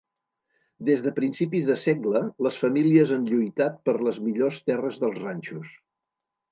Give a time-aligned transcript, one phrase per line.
[0.87, 5.81] Des de principis de segle, les famílies han lluitat per les millors terres dels ranxos.